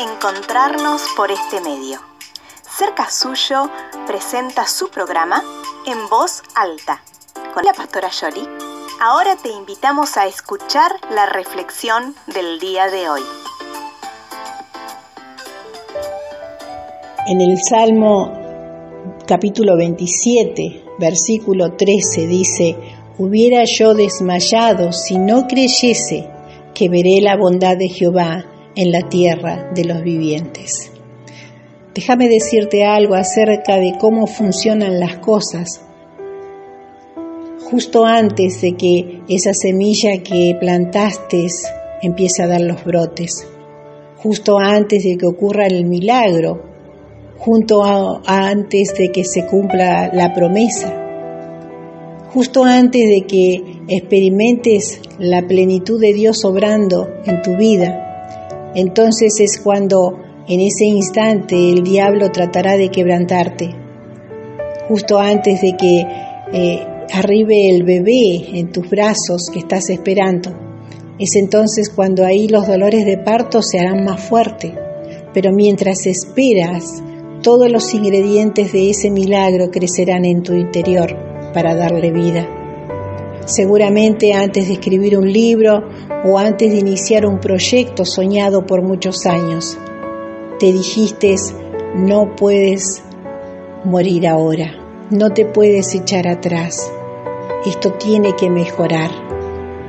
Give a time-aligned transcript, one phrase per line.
[0.00, 2.00] encontrarnos por este medio.
[2.78, 3.70] Cerca Suyo
[4.06, 5.42] presenta su programa
[5.86, 7.02] en voz alta
[7.54, 8.46] con la pastora Yoli.
[9.00, 13.22] Ahora te invitamos a escuchar la reflexión del día de hoy.
[17.26, 18.32] En el Salmo
[19.26, 22.76] capítulo 27, versículo 13 dice,
[23.18, 26.30] Hubiera yo desmayado si no creyese
[26.74, 28.44] que veré la bondad de Jehová
[28.76, 30.92] en la tierra de los vivientes.
[31.94, 35.80] Déjame decirte algo acerca de cómo funcionan las cosas.
[37.70, 41.46] Justo antes de que esa semilla que plantaste
[42.02, 43.48] empiece a dar los brotes,
[44.18, 46.62] justo antes de que ocurra el milagro,
[47.38, 47.82] junto
[48.26, 50.94] antes de que se cumpla la promesa,
[52.32, 58.05] justo antes de que experimentes la plenitud de Dios obrando en tu vida,
[58.76, 63.74] entonces es cuando en ese instante el diablo tratará de quebrantarte.
[64.86, 66.06] Justo antes de que
[66.52, 70.54] eh, arribe el bebé en tus brazos que estás esperando.
[71.18, 74.72] Es entonces cuando ahí los dolores de parto se harán más fuertes.
[75.32, 77.02] Pero mientras esperas,
[77.42, 81.16] todos los ingredientes de ese milagro crecerán en tu interior
[81.54, 82.55] para darle vida.
[83.46, 85.84] Seguramente antes de escribir un libro
[86.24, 89.78] o antes de iniciar un proyecto soñado por muchos años,
[90.58, 91.36] te dijiste,
[91.94, 93.04] no puedes
[93.84, 94.74] morir ahora,
[95.10, 96.92] no te puedes echar atrás,
[97.64, 99.12] esto tiene que mejorar.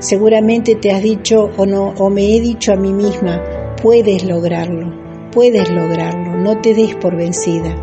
[0.00, 3.42] Seguramente te has dicho o, no, o me he dicho a mí misma,
[3.82, 4.92] puedes lograrlo,
[5.32, 7.74] puedes lograrlo, no te des por vencida.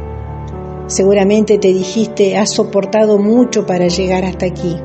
[0.86, 4.78] Seguramente te dijiste, has soportado mucho para llegar hasta aquí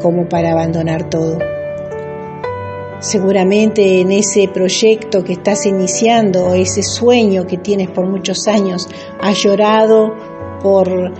[0.00, 1.38] como para abandonar todo.
[3.00, 8.88] Seguramente en ese proyecto que estás iniciando, ese sueño que tienes por muchos años,
[9.20, 10.14] has llorado
[10.62, 11.12] por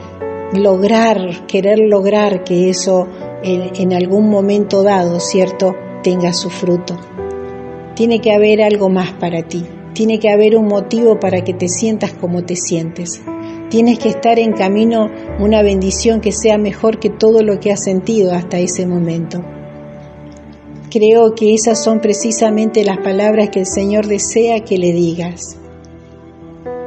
[0.55, 3.07] lograr, querer lograr que eso
[3.43, 6.97] en, en, algún momento dado, ¿cierto?, tenga su fruto.
[7.95, 11.69] Tiene que haber algo más para ti, tiene que haber un motivo para que te
[11.69, 13.23] sientas como te sientes.
[13.69, 15.11] Tienes que estar en camino
[15.41, 19.43] una bendición que sea mejor que todo lo que has sentido hasta ese momento.
[20.91, 25.59] Creo que esas son precisamente las palabras que el Señor desea que le digas.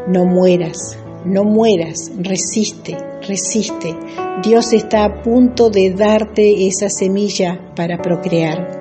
[0.08, 2.98] No mueras, no mueras, resiste,
[3.28, 3.96] resiste.
[4.42, 8.79] Dios está a punto de darte esa semilla para procrear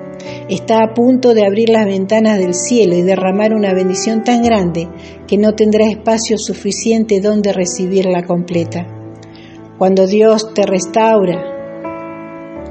[0.49, 4.87] está a punto de abrir las ventanas del cielo y derramar una bendición tan grande
[5.27, 8.87] que no tendrá espacio suficiente donde recibirla completa.
[9.77, 11.41] Cuando Dios te restaura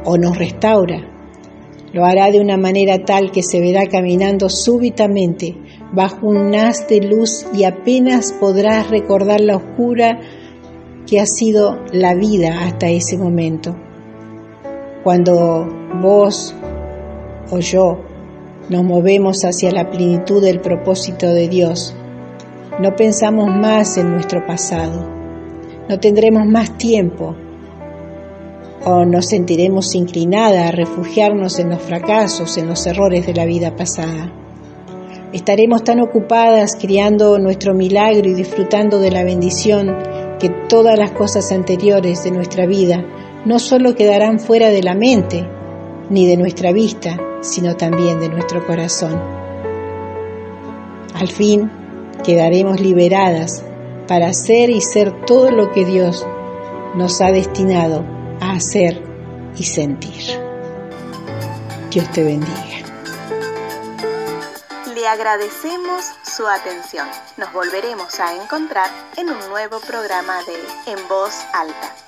[0.04, 1.08] o nos restaura,
[1.92, 5.56] lo hará de una manera tal que se verá caminando súbitamente
[5.92, 10.20] bajo un haz de luz y apenas podrás recordar la oscura
[11.06, 13.74] que ha sido la vida hasta ese momento.
[15.02, 15.66] Cuando
[16.02, 16.54] vos
[17.50, 17.98] o yo
[18.68, 21.94] nos movemos hacia la plenitud del propósito de Dios,
[22.80, 25.04] no pensamos más en nuestro pasado,
[25.88, 27.34] no tendremos más tiempo.
[28.84, 33.74] O nos sentiremos inclinada a refugiarnos en los fracasos, en los errores de la vida
[33.74, 34.32] pasada.
[35.32, 39.96] Estaremos tan ocupadas criando nuestro milagro y disfrutando de la bendición
[40.38, 43.04] que todas las cosas anteriores de nuestra vida
[43.44, 45.46] no solo quedarán fuera de la mente
[46.08, 49.20] ni de nuestra vista, sino también de nuestro corazón.
[51.14, 51.70] Al fin
[52.24, 53.64] quedaremos liberadas
[54.06, 56.26] para hacer y ser todo lo que Dios
[56.94, 58.04] nos ha destinado
[58.40, 59.02] a hacer
[59.56, 60.22] y sentir.
[61.90, 62.78] Dios te bendiga.
[64.94, 66.04] Le agradecemos
[66.36, 67.08] su atención.
[67.36, 72.07] Nos volveremos a encontrar en un nuevo programa de En Voz Alta.